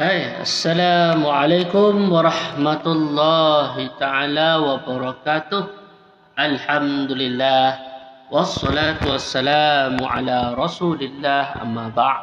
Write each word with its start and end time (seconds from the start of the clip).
Hai, 0.00 0.32
Assalamualaikum 0.40 2.08
warahmatullahi 2.08 3.92
taala 4.00 4.56
wabarakatuh. 4.64 5.68
Alhamdulillah 6.40 7.76
wassalatu 8.32 9.12
wassalamu 9.12 10.00
ala 10.08 10.56
Rasulillah 10.56 11.52
amma 11.60 11.92
ba'. 11.92 12.16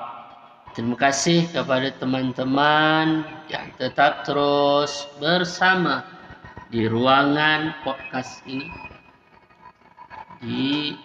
Terima 0.74 0.98
kasih 0.98 1.46
kepada 1.54 1.94
teman-teman 2.02 3.22
yang 3.46 3.70
tetap 3.78 4.26
terus 4.26 5.06
bersama 5.22 6.02
di 6.74 6.90
ruangan 6.90 7.78
podcast 7.86 8.42
ini 8.50 8.74
di 10.42 10.98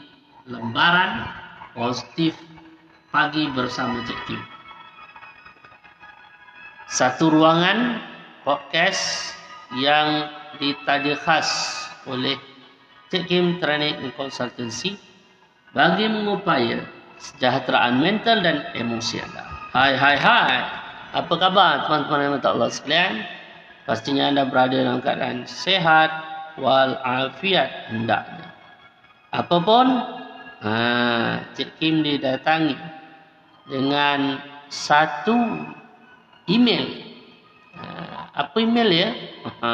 lembaran 0.49 1.37
positif 1.77 2.33
pagi 3.13 3.45
bersama 3.53 4.01
Cik 4.09 4.21
Kim 4.25 4.52
satu 6.93 7.33
ruangan 7.33 8.05
podcast 8.45 9.33
yang 9.81 10.29
ditaja 10.61 11.17
khas 11.25 11.49
oleh 12.05 12.37
Cik 13.09 13.33
Kim 13.33 13.57
Training 13.65 14.13
Consultancy 14.13 15.01
bagi 15.73 16.05
mengupaya 16.05 16.85
sejahteraan 17.17 17.97
mental 17.97 18.45
dan 18.45 18.69
emosi 18.77 19.25
anda. 19.25 19.41
Hai 19.73 19.97
hai 19.97 20.17
hai. 20.21 20.57
Apa 21.17 21.33
khabar 21.41 21.89
teman-teman 21.89 22.37
yang 22.37 22.45
Allah 22.45 22.69
sekalian? 22.69 23.25
Pastinya 23.89 24.29
anda 24.29 24.45
berada 24.45 24.77
dalam 24.77 25.01
keadaan 25.01 25.49
sehat 25.49 26.13
walafiat 26.61 27.89
hendaknya. 27.89 28.53
Apapun, 29.33 29.89
ha, 30.61 30.73
Cik 31.57 31.73
Kim 31.81 32.05
didatangi 32.05 32.77
dengan 33.65 34.45
satu 34.69 35.41
email. 36.51 36.87
Ha, 37.77 37.85
apa 38.35 38.57
email 38.59 38.91
ya? 38.91 39.11
Ha, 39.63 39.71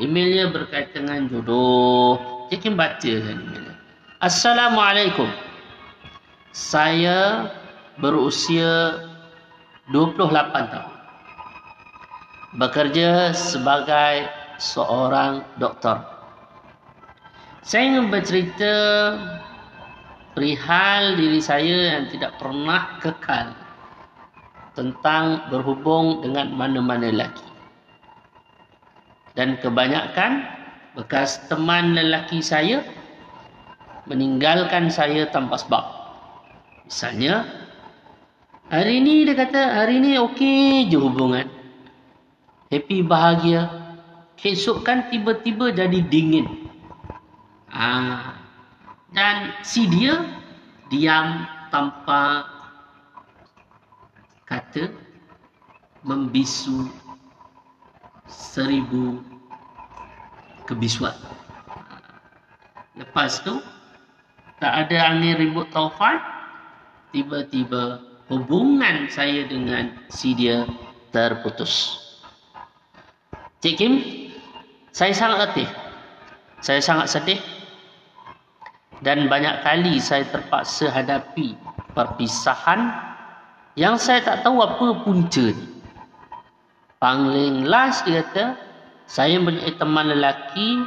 emailnya 0.00 0.52
berkaitan 0.52 1.08
dengan 1.08 1.28
jodoh. 1.28 2.46
Jadi 2.48 2.72
baca 2.72 3.12
kan 3.24 3.36
emailnya. 3.36 3.74
Assalamualaikum. 4.18 5.28
Saya 6.50 7.52
berusia 8.00 9.04
28 9.92 10.72
tahun. 10.72 10.96
Bekerja 12.58 13.36
sebagai 13.36 14.26
seorang 14.58 15.44
doktor. 15.60 16.02
Saya 17.62 17.84
ingin 17.84 18.08
bercerita 18.08 18.74
perihal 20.32 21.20
diri 21.20 21.38
saya 21.38 22.00
yang 22.00 22.04
tidak 22.08 22.32
pernah 22.40 22.96
kekal 23.04 23.52
tentang 24.78 25.50
berhubung 25.50 26.22
dengan 26.22 26.54
mana-mana 26.54 27.10
lelaki. 27.10 27.42
Dan 29.34 29.58
kebanyakan 29.58 30.46
bekas 30.94 31.42
teman 31.50 31.98
lelaki 31.98 32.38
saya 32.38 32.86
meninggalkan 34.06 34.86
saya 34.86 35.26
tanpa 35.34 35.58
sebab. 35.58 35.84
Misalnya, 36.86 37.42
hari 38.70 39.02
ini 39.02 39.26
dia 39.26 39.34
kata, 39.34 39.82
hari 39.82 39.98
ini 39.98 40.14
okey 40.30 40.86
je 40.86 40.98
hubungan. 41.02 41.50
Happy, 42.70 43.02
bahagia. 43.02 43.66
Esok 44.38 44.86
kan 44.86 45.10
tiba-tiba 45.10 45.74
jadi 45.74 45.98
dingin. 45.98 46.46
Ah, 47.68 48.38
dan 49.10 49.50
si 49.66 49.90
dia 49.90 50.24
diam 50.88 51.44
tanpa 51.74 52.46
kata 54.78 54.94
membisu 56.06 56.86
seribu 58.30 59.18
kebisuan. 60.70 61.14
Lepas 62.94 63.42
tu, 63.42 63.58
tak 64.62 64.86
ada 64.86 65.10
angin 65.10 65.38
ribut 65.38 65.66
taufan, 65.74 66.22
tiba-tiba 67.10 68.02
hubungan 68.30 69.10
saya 69.10 69.46
dengan 69.50 69.98
si 70.10 70.34
dia 70.34 70.66
terputus. 71.10 71.98
Cik 73.58 73.74
Kim, 73.74 73.94
saya 74.94 75.10
sangat 75.10 75.50
letih. 75.50 75.68
Saya 76.62 76.78
sangat 76.82 77.10
sedih. 77.10 77.40
Dan 78.98 79.30
banyak 79.30 79.62
kali 79.62 80.02
saya 80.02 80.26
terpaksa 80.26 80.90
hadapi 80.90 81.54
perpisahan 81.94 83.08
yang 83.78 83.94
saya 83.94 84.26
tak 84.26 84.42
tahu 84.42 84.58
apa 84.58 85.06
punca 85.06 85.54
ni. 85.54 85.66
Paling 86.98 87.62
last 87.62 88.02
dia 88.02 88.26
kata, 88.26 88.58
saya 89.06 89.38
punya 89.38 89.70
teman 89.78 90.10
lelaki 90.10 90.82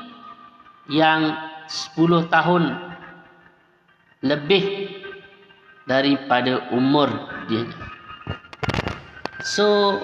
yang 0.91 1.39
10 1.71 2.27
tahun 2.27 2.63
lebih 4.27 4.91
daripada 5.87 6.67
umur 6.75 7.07
dia. 7.47 7.63
So, 9.39 9.97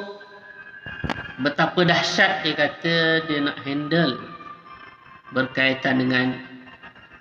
betapa 1.43 1.83
dahsyat 1.83 2.47
dia 2.47 2.55
kata 2.55 2.95
dia 3.27 3.39
nak 3.43 3.59
handle 3.67 4.15
berkaitan 5.35 5.99
dengan 5.99 6.39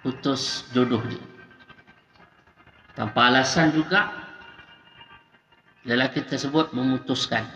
putus 0.06 0.62
jodoh 0.70 1.02
dia. 1.10 1.20
Tanpa 2.94 3.34
alasan 3.34 3.74
juga, 3.74 4.25
lelaki 5.86 6.26
tersebut 6.26 6.74
memutuskan 6.74 7.46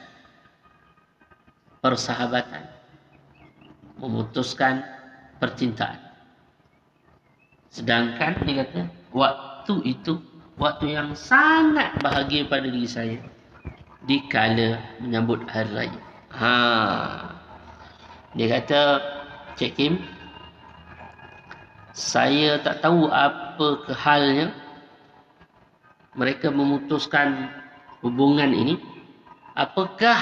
persahabatan 1.82 2.80
memutuskan 4.00 4.80
percintaan. 5.38 6.00
Sedangkan 7.70 8.34
dia 8.48 8.64
kata 8.64 8.88
waktu 9.12 9.74
itu 9.84 10.18
waktu 10.56 10.96
yang 10.96 11.12
sangat 11.14 11.94
bahagia 12.00 12.48
pada 12.48 12.66
diri 12.66 12.88
saya 12.88 13.18
di 14.08 14.24
kala 14.26 14.80
menyambut 14.98 15.44
hari 15.46 15.70
raya. 15.86 16.00
Ha. 16.34 16.54
Dia 18.34 18.46
kata 18.58 18.80
Cik 19.60 19.72
Kim 19.76 19.94
saya 21.92 22.56
tak 22.62 22.80
tahu 22.80 23.10
apa 23.12 23.84
kehalnya 23.84 24.54
mereka 26.16 26.48
memutuskan 26.48 27.59
hubungan 28.00 28.52
ini 28.52 28.80
apakah 29.56 30.16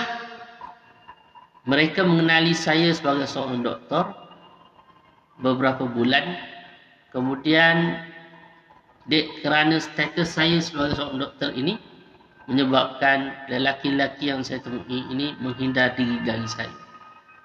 mereka 1.69 2.03
mengenali 2.03 2.57
saya 2.57 2.91
sebagai 2.95 3.29
seorang 3.29 3.63
doktor 3.63 4.09
beberapa 5.39 5.87
bulan 5.87 6.39
kemudian 7.15 8.03
dek 9.09 9.41
kerana 9.41 9.81
status 9.81 10.37
saya 10.37 10.59
sebagai 10.61 10.99
seorang 10.99 11.19
doktor 11.23 11.51
ini 11.55 11.79
menyebabkan 12.49 13.33
lelaki-lelaki 13.53 14.33
yang 14.33 14.41
saya 14.41 14.59
temui 14.65 15.05
ini 15.13 15.37
menghindar 15.39 15.93
diri 15.95 16.19
dari 16.25 16.49
saya 16.49 16.73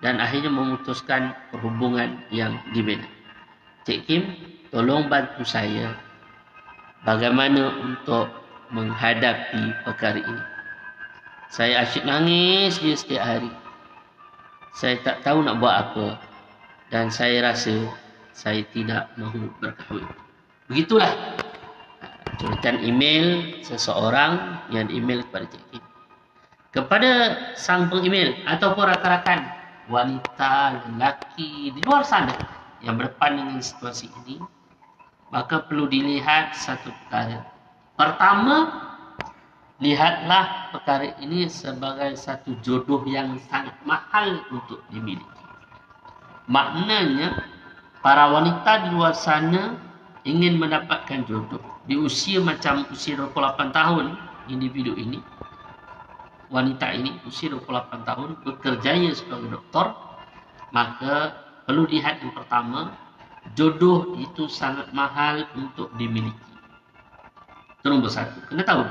dan 0.03 0.19
akhirnya 0.19 0.51
memutuskan 0.51 1.31
perhubungan 1.51 2.19
yang 2.27 2.59
dibina. 2.75 3.07
Cik 3.87 4.03
Kim, 4.07 4.23
tolong 4.71 5.07
bantu 5.07 5.47
saya 5.47 5.95
bagaimana 7.07 7.71
untuk 7.83 8.42
menghadapi 8.73 9.71
perkara 9.85 10.19
ini. 10.19 10.43
Saya 11.53 11.85
asyik 11.85 12.03
nangis 12.09 12.81
dia 12.81 12.97
setiap 12.97 13.23
hari. 13.23 13.53
Saya 14.73 14.97
tak 15.05 15.21
tahu 15.21 15.45
nak 15.45 15.61
buat 15.61 15.75
apa. 15.87 16.17
Dan 16.89 17.13
saya 17.13 17.45
rasa 17.45 17.87
saya 18.33 18.65
tidak 18.73 19.13
mahu 19.15 19.53
berkahwin. 19.61 20.09
Begitulah 20.65 21.13
tulisan 22.41 22.81
email 22.81 23.53
seseorang 23.61 24.57
yang 24.73 24.89
email 24.89 25.21
kepada 25.29 25.45
Cik 25.53 25.63
Kim. 25.69 25.83
Kepada 26.73 27.09
sang 27.53 27.85
pengemail 27.93 28.33
ataupun 28.49 28.89
rakan-rakan 28.89 29.45
wanita, 29.93 30.81
lelaki 30.89 31.69
di 31.69 31.79
luar 31.85 32.01
sana 32.01 32.33
yang 32.81 32.97
berdepan 32.97 33.37
dengan 33.37 33.61
situasi 33.61 34.09
ini, 34.25 34.41
maka 35.29 35.61
perlu 35.61 35.85
dilihat 35.85 36.57
satu 36.57 36.89
perkara. 37.05 37.52
Pertama, 38.03 38.67
lihatlah 39.79 40.75
perkara 40.75 41.15
ini 41.23 41.47
sebagai 41.47 42.19
satu 42.19 42.51
jodoh 42.59 42.99
yang 43.07 43.39
sangat 43.47 43.79
mahal 43.87 44.43
untuk 44.51 44.83
dimiliki. 44.91 45.39
Maknanya, 46.51 47.47
para 48.03 48.27
wanita 48.27 48.83
di 48.83 48.87
luar 48.91 49.15
sana 49.15 49.79
ingin 50.27 50.59
mendapatkan 50.59 51.23
jodoh. 51.23 51.63
Di 51.87 51.95
usia 51.95 52.43
macam 52.43 52.83
usia 52.91 53.15
28 53.15 53.71
tahun, 53.71 54.19
individu 54.51 54.99
ini, 54.99 55.23
wanita 56.51 56.91
ini 56.91 57.23
usia 57.23 57.55
28 57.55 58.03
tahun, 58.03 58.29
bekerja 58.43 58.99
sebagai 59.15 59.47
doktor, 59.47 59.95
maka 60.75 61.39
perlu 61.63 61.87
lihat 61.87 62.19
yang 62.19 62.35
pertama, 62.35 62.99
jodoh 63.55 64.19
itu 64.19 64.51
sangat 64.51 64.91
mahal 64.91 65.47
untuk 65.55 65.87
dimiliki. 65.95 66.52
Itu 67.83 67.91
nombor 67.91 68.15
satu. 68.15 68.39
Kena 68.47 68.63
tahu. 68.63 68.87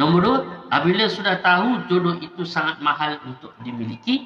Nombor 0.00 0.18
dua, 0.24 0.38
apabila 0.72 1.04
sudah 1.12 1.44
tahu 1.44 1.84
jodoh 1.92 2.16
itu 2.24 2.48
sangat 2.48 2.80
mahal 2.80 3.20
untuk 3.28 3.52
dimiliki, 3.60 4.24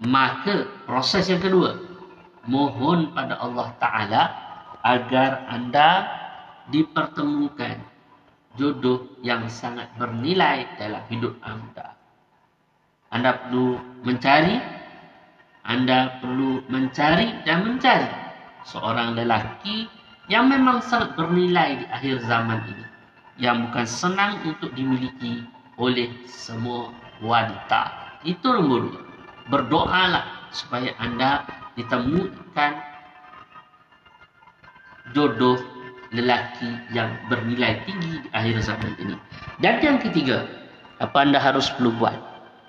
maka 0.00 0.64
proses 0.88 1.28
yang 1.28 1.44
kedua, 1.44 1.76
mohon 2.48 3.12
pada 3.12 3.36
Allah 3.36 3.68
Ta'ala 3.76 4.22
agar 4.80 5.44
anda 5.52 6.08
dipertemukan 6.72 7.84
jodoh 8.56 9.04
yang 9.20 9.44
sangat 9.52 9.92
bernilai 10.00 10.64
dalam 10.80 11.04
hidup 11.12 11.36
anda. 11.44 11.92
Anda 13.12 13.36
perlu 13.44 13.76
mencari, 14.08 14.56
anda 15.68 16.16
perlu 16.24 16.64
mencari 16.72 17.44
dan 17.44 17.68
mencari 17.68 18.08
seorang 18.64 19.20
lelaki 19.20 19.84
yang 20.32 20.48
memang 20.48 20.80
sangat 20.80 21.12
bernilai 21.20 21.84
di 21.84 21.86
akhir 21.92 22.24
zaman 22.24 22.64
ini. 22.72 22.91
Yang 23.42 23.56
bukan 23.66 23.86
senang 23.90 24.38
untuk 24.46 24.70
dimiliki 24.78 25.42
oleh 25.74 26.14
semua 26.30 26.94
wanita. 27.18 27.90
Itu 28.22 28.54
nombor 28.54 28.86
dua. 28.86 29.02
Berdoalah 29.50 30.54
supaya 30.54 30.94
anda 31.02 31.42
ditemukan 31.74 32.72
jodoh 35.10 35.58
lelaki 36.12 36.70
yang 36.94 37.10
bernilai 37.26 37.82
tinggi 37.88 38.22
di 38.22 38.28
akhir 38.30 38.62
zaman 38.62 38.94
ini. 39.02 39.16
Dan 39.58 39.82
yang 39.82 39.98
ketiga, 39.98 40.46
apa 41.02 41.26
anda 41.26 41.42
harus 41.42 41.66
perlu 41.74 41.90
buat? 41.98 42.14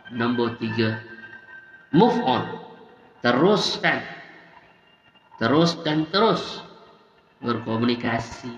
Nombor 0.09 0.57
tiga, 0.57 0.97
move 1.93 2.17
on. 2.25 2.43
Teruskan. 3.21 4.01
Terus 5.37 5.77
dan 5.85 6.07
terus 6.09 6.63
berkomunikasi. 7.43 8.55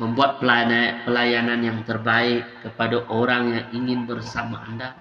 Membuat 0.00 0.40
pelayanan 0.40 1.60
yang 1.60 1.84
terbaik 1.84 2.48
kepada 2.64 3.04
orang 3.12 3.52
yang 3.52 3.66
ingin 3.76 4.00
bersama 4.08 4.64
anda. 4.64 4.96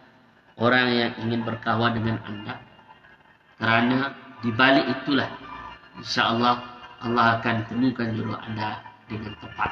Orang 0.60 0.92
yang 0.92 1.16
ingin 1.24 1.48
berkawan 1.48 1.96
dengan 1.96 2.20
anda. 2.28 2.60
Kerana 3.56 4.12
di 4.44 4.52
balik 4.52 4.92
itulah 4.92 5.32
insya-Allah 6.00 6.60
Allah 7.00 7.40
akan 7.40 7.64
temukan 7.72 8.12
jodoh 8.12 8.36
anda 8.44 8.84
dengan 9.08 9.32
tepat. 9.40 9.72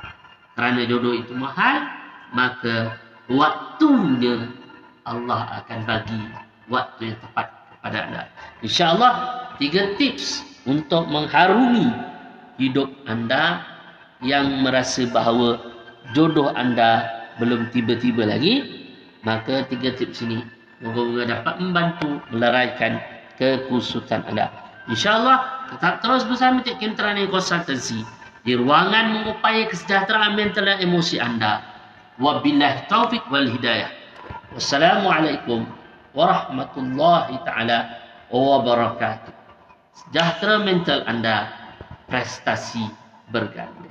Kerana 0.55 0.79
jodoh 0.87 1.11
itu 1.11 1.35
mahal, 1.35 1.83
maka 2.31 2.95
waktunya 3.27 4.47
Allah 5.03 5.59
akan 5.63 5.79
bagi 5.83 6.19
waktu 6.71 7.11
yang 7.11 7.19
tepat 7.19 7.47
kepada 7.75 7.97
anda. 8.07 8.23
Insya-Allah 8.63 9.13
tiga 9.59 9.91
tips 9.99 10.43
untuk 10.67 11.07
mengharungi 11.07 11.87
hidup 12.59 12.91
anda 13.07 13.63
yang 14.25 14.65
merasa 14.65 15.05
bahawa 15.09 15.61
jodoh 16.15 16.49
anda 16.55 17.05
belum 17.37 17.69
tiba-tiba 17.69 18.25
lagi, 18.25 18.65
maka 19.21 19.65
tiga 19.69 19.93
tips 19.93 20.25
ini 20.25 20.41
moga-moga 20.81 21.23
dapat 21.37 21.55
membantu 21.61 22.09
meleraikan 22.33 22.97
kekusutan 23.37 24.25
anda. 24.25 24.49
InsyaAllah 24.87 25.69
tetap 25.75 25.99
terus 25.99 26.23
bersama 26.25 26.63
Cik 26.63 26.79
Kim 26.79 26.93
Terani 26.95 27.27
Konsultansi 27.27 28.01
di 28.47 28.55
ruangan 28.55 29.19
mengupai 29.19 29.67
kesejahteraan 29.67 30.33
mental 30.39 30.65
dan 30.65 30.79
emosi 30.79 31.19
anda. 31.19 31.59
Wabillahi 32.17 32.89
taufiq 32.89 33.21
wal 33.29 33.45
hidayah. 33.45 33.91
Wassalamualaikum 34.55 35.67
warahmatullahi 36.17 37.37
taala 37.45 38.01
wabarakatuh. 38.33 39.35
Sejahtera 39.93 40.63
mental 40.65 41.05
anda 41.05 41.51
prestasi 42.09 42.89
berganda. 43.29 43.85